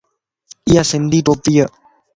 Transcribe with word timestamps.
ايا 0.69 0.81
سنڌي 0.91 1.19
ٽوپي 1.25 1.53
ا 1.63 1.65